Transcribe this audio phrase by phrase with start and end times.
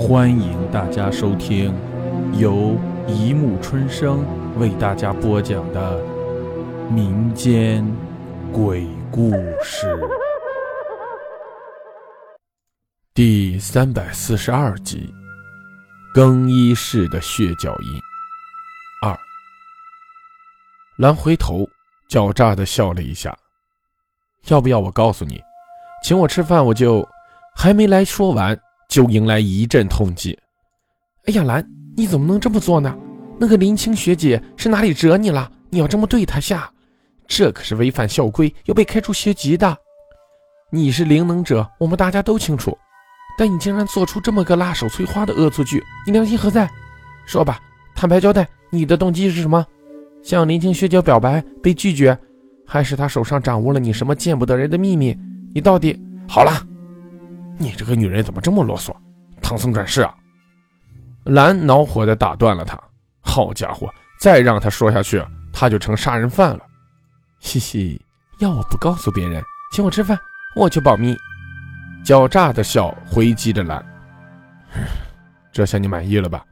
[0.00, 1.74] 欢迎大家收听
[2.32, 2.74] 由
[3.06, 4.24] 一木春生
[4.58, 6.02] 为大家播讲的
[6.90, 7.86] 民间
[8.50, 9.30] 鬼故
[9.62, 9.86] 事
[13.12, 15.14] 第三百四十二集：
[16.14, 18.00] 更衣室的血脚印
[19.06, 19.14] 二。
[20.96, 21.68] 兰回头
[22.08, 23.36] 狡诈的笑了一下，
[24.46, 25.42] 要不要我告诉你，
[26.02, 27.06] 请我吃饭，我就
[27.54, 28.58] 还没来说完。
[28.90, 30.36] 就迎来一阵痛击。
[31.26, 31.64] 哎呀，兰，
[31.96, 32.94] 你怎么能这么做呢？
[33.38, 35.50] 那个林青学姐是哪里惹你了？
[35.70, 36.68] 你要这么对她下，
[37.28, 39.78] 这可是违反校规，要被开除学籍的。
[40.72, 42.76] 你是灵能者，我们大家都清楚，
[43.38, 46.68] 但你竟然做出这么个辣手摧花的恶作剧，你良心何在？
[47.26, 47.60] 说吧，
[47.94, 49.64] 坦白交代，你的动机是什么？
[50.20, 52.18] 向林青学姐表白被拒绝，
[52.66, 55.16] 还是她手上掌握了你什么见不得人的秘密？
[55.54, 55.96] 你到底……
[56.28, 56.66] 好了。
[57.60, 58.90] 你这个女人怎么这么啰嗦？
[59.42, 60.14] 唐僧转世啊！
[61.24, 62.80] 兰恼火地打断了他。
[63.20, 66.60] 好家伙，再让他说下去，他就成杀人犯了。
[67.40, 68.00] 嘻嘻，
[68.38, 70.18] 要我不告诉别人，请我吃饭，
[70.56, 71.14] 我就保密。
[72.02, 73.84] 狡诈的笑回击着兰。
[75.52, 76.42] 这下你满意了吧？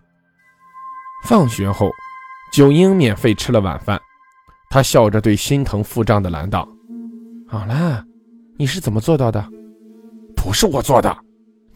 [1.24, 1.90] 放学后，
[2.52, 3.98] 九英免费吃了晚饭。
[4.68, 6.68] 他笑着对心疼腹胀的兰道
[7.48, 8.05] ：“好啦，
[8.58, 9.42] 你是怎么做到的？”
[10.41, 11.14] 不是我做的，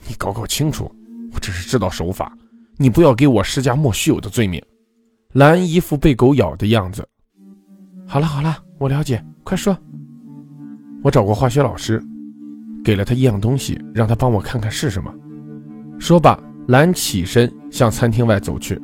[0.08, 0.90] 你搞搞清楚。
[1.34, 2.32] 我只是知道手法，
[2.76, 4.62] 你不要给我施加莫须有的罪名。
[5.32, 7.06] 兰一副被狗咬的样子。
[8.06, 9.76] 好了好了，我了解，快说。
[11.02, 12.02] 我找过化学老师，
[12.84, 15.12] 给了他一样东西，让他帮我看看是什么。
[15.98, 16.38] 说罢，
[16.68, 18.80] 兰起身向餐厅外走去。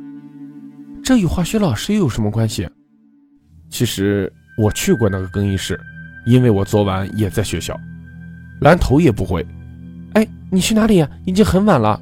[1.01, 2.67] 这与化学老师又有什么关系？
[3.69, 5.79] 其实我去过那个更衣室，
[6.25, 7.79] 因为我昨晚也在学校。
[8.61, 9.45] 兰头也不回。
[10.13, 11.09] 哎，你去哪里呀？
[11.25, 12.01] 已经很晚了。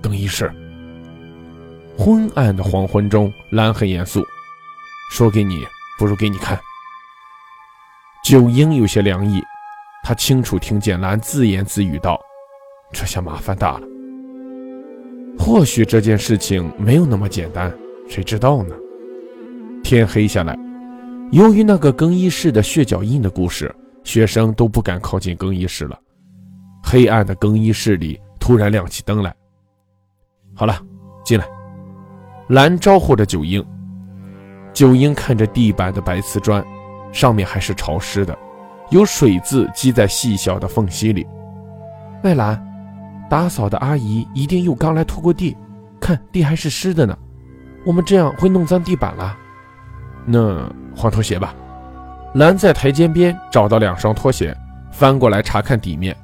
[0.00, 0.50] 更衣室。
[1.96, 4.24] 昏暗的黄昏中，兰很严肃，
[5.10, 5.66] 说给你
[5.98, 6.58] 不如给你看。
[8.24, 9.42] 九英有些凉意，
[10.04, 12.20] 他清楚听见兰自言自语道
[12.92, 13.86] ：“这下麻烦大了。
[15.38, 17.72] 或许这件事情没有那么简单，
[18.08, 18.74] 谁知道呢？”
[19.82, 20.56] 天黑下来，
[21.32, 23.74] 由于那个更衣室的血脚印的故事，
[24.04, 25.98] 学生都不敢靠近更衣室了。
[26.90, 29.34] 黑暗的更衣室里突然亮起灯来。
[30.54, 30.74] 好了，
[31.22, 31.46] 进来。
[32.48, 33.62] 兰招呼着九英。
[34.72, 36.64] 九英看着地板的白瓷砖，
[37.12, 38.34] 上面还是潮湿的，
[38.88, 41.26] 有水渍积在细小的缝隙里。
[42.22, 42.58] 麦兰，
[43.28, 45.54] 打扫的阿姨一定又刚来拖过地，
[46.00, 47.14] 看地还是湿的呢。
[47.84, 49.36] 我们这样会弄脏地板了。
[50.24, 50.66] 那
[50.96, 51.54] 换拖鞋吧。
[52.36, 54.56] 兰在台阶边找到两双拖鞋，
[54.90, 56.16] 翻过来查看底面。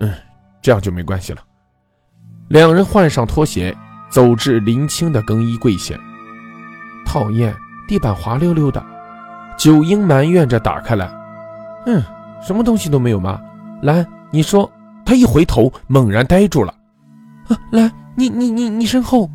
[0.00, 0.12] 嗯，
[0.62, 1.42] 这样就没关系了。
[2.48, 3.76] 两人换上拖鞋，
[4.10, 5.98] 走至林青的更衣柜前。
[7.04, 7.54] 讨厌，
[7.88, 8.84] 地板滑溜溜的。
[9.58, 11.10] 九英埋怨着打开来。
[11.86, 12.02] 嗯，
[12.42, 13.40] 什么东西都没有吗？
[13.82, 14.70] 兰，你说。
[15.08, 16.74] 他一回头，猛然呆住了。
[17.46, 19.30] 啊，兰，你你你你身后，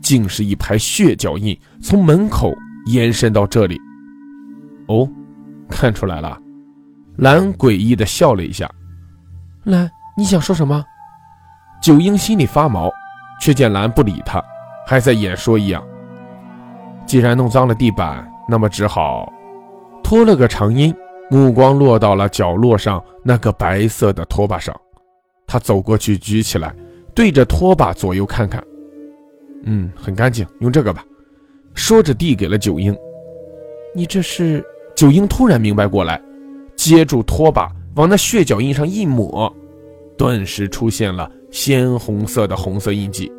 [0.00, 2.52] 竟是一排血脚印，从门口
[2.86, 3.80] 延伸到这里。
[4.88, 5.08] 哦，
[5.70, 6.36] 看出来了。
[7.14, 8.68] 兰诡异的笑了一下。
[9.64, 10.84] 兰，你想说什么？
[11.80, 12.90] 九英心里发毛，
[13.40, 14.42] 却见兰不理他，
[14.84, 15.82] 还在演说一样。
[17.06, 19.32] 既然弄脏了地板，那么只好
[20.02, 20.92] 拖了个长音，
[21.30, 24.74] 目光落到了角落上那个白色的拖把上。
[25.46, 26.74] 他走过去，举起来，
[27.14, 28.62] 对着拖把左右看看。
[29.64, 31.04] 嗯，很干净，用这个吧。
[31.74, 32.96] 说着，递给了九英。
[33.94, 34.64] 你这是？
[34.96, 36.20] 九英突然明白过来，
[36.74, 37.70] 接住拖把。
[37.94, 39.54] 往那血脚印上一抹，
[40.16, 43.30] 顿时出现了鲜红色的红色印记。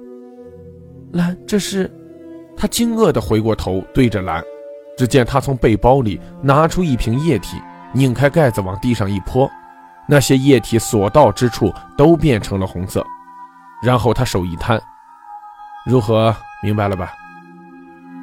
[1.12, 1.92] 蓝，这是？
[2.56, 4.44] 他惊愕地回过头，对着蓝，
[4.96, 7.58] 只见他从背包里拿出一瓶液体，
[7.94, 9.50] 拧开盖子往地上一泼，
[10.08, 13.04] 那些液体所到之处都变成了红色。
[13.82, 14.80] 然后他手一摊，
[15.86, 16.34] 如何？
[16.62, 17.12] 明白了吧？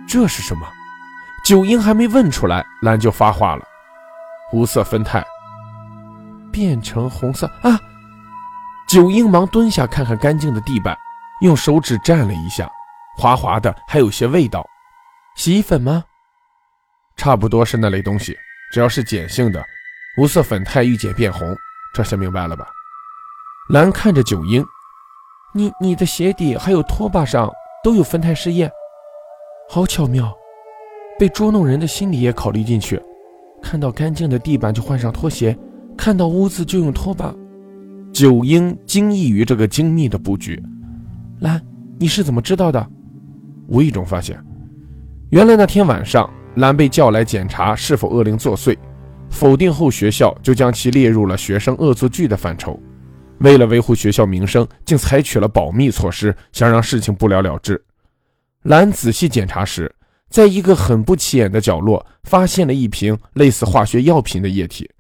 [0.09, 0.67] 这是什么？
[1.45, 3.65] 九婴还没问出来，蓝就发话了：
[4.53, 5.23] 无色酚酞。
[6.51, 7.79] 变成红色啊！
[8.89, 10.97] 九英忙蹲下看看干净的地板，
[11.43, 12.71] 用手指蘸了一下，
[13.17, 14.67] 滑滑的，还有些味道。
[15.37, 16.05] 洗衣粉吗？
[17.17, 18.37] 差不多是那类东西，
[18.73, 19.65] 只要是碱性的，
[20.19, 21.57] 无色粉肽遇碱变红。
[21.95, 22.67] 这下明白了吧？
[23.71, 24.65] 兰看着九英，
[25.55, 27.51] 你你的鞋底还有拖把上
[27.85, 28.71] 都有酚酞试验，
[29.69, 30.37] 好巧妙，
[31.19, 33.01] 被捉弄人的心理也考虑进去。
[33.63, 35.57] 看到干净的地板就换上拖鞋。
[36.01, 37.31] 看到污渍就用拖把，
[38.11, 40.59] 九英惊异于这个精密的布局。
[41.41, 41.61] 兰，
[41.99, 42.89] 你是怎么知道的？
[43.69, 44.43] 无意中发现，
[45.29, 48.75] 原来那天晚上，兰被叫来检查是否恶灵作祟，
[49.29, 52.81] 否定后，学校就将其列入了学生恶作剧的范畴。
[53.41, 57.79] 为了维护学校名声，竟采取了保密措施，想让事情不了了之。
[58.63, 59.95] 兰仔细检查时，
[60.31, 64.91] 在一个很不起眼的角落，发现了一瓶类似化学药品的液体。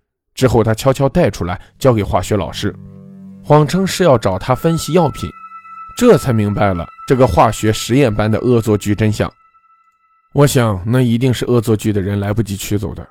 [0.40, 2.74] 之后，他悄悄带出来，交给化学老师，
[3.44, 5.28] 谎称是要找他分析药品。
[5.98, 9.30] 这才明白了这个化学实验班的恶作剧真相。
[10.32, 13.06] 我想，那一定是恶作剧的人来不及取走的，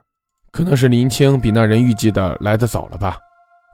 [0.51, 3.15] 可能是林青比那人预计的来得早了吧。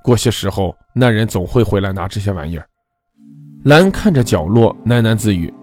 [0.04, 2.68] 过些时候，那人总会回来拿这些玩意儿。
[3.63, 5.54] 兰看着角落，喃喃自语：“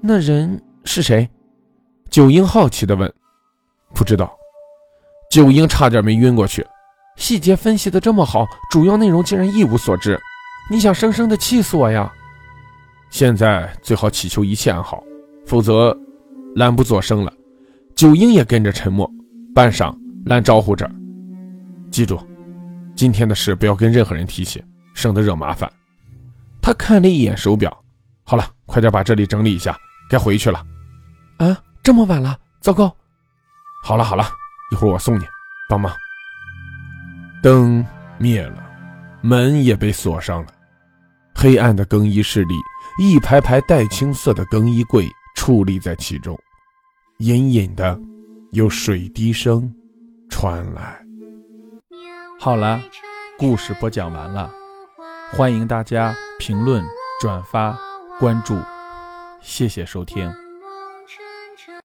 [0.00, 1.28] 那人是谁？”
[2.08, 3.12] 九英好奇地问
[3.94, 4.34] ：“不知道。”
[5.30, 6.66] 九英差点没晕过去。
[7.16, 10.20] 细节分析的这么好，主要内容竟然一无所知。
[10.70, 12.12] 你想生生的气死我呀？
[13.10, 15.02] 现在最好祈求一切安好，
[15.46, 15.96] 否则，
[16.56, 17.32] 兰不作声了。
[17.94, 19.10] 九英也跟着沉默。
[19.54, 19.94] 半晌，
[20.24, 20.90] 兰招呼着
[21.92, 22.18] ：“记住。”
[22.96, 25.70] 今天的事不要跟任何人提起，省得惹麻烦。
[26.62, 27.76] 他看了一眼手表，
[28.24, 29.76] 好了，快点把这里整理一下，
[30.08, 30.64] 该回去了。
[31.36, 32.94] 啊，这么晚了，糟糕！
[33.84, 34.24] 好了好了，
[34.70, 35.24] 一会儿我送你，
[35.68, 35.92] 帮忙。
[37.42, 37.84] 灯
[38.18, 38.62] 灭了，
[39.20, 40.48] 门也被锁上了。
[41.34, 42.54] 黑暗的更衣室里，
[43.00, 46.38] 一排排带青色的更衣柜矗立在其中，
[47.18, 47.98] 隐隐的
[48.52, 49.68] 有水滴声
[50.30, 51.04] 传来。
[52.38, 52.80] 好了，
[53.36, 54.48] 故事播讲完了，
[55.32, 56.84] 欢迎大家评论、
[57.20, 57.76] 转发、
[58.20, 58.56] 关注，
[59.40, 60.32] 谢谢收听。